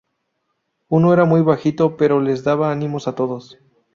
[0.89, 3.59] Uno era muy bajito pero les daba ánimos a todos.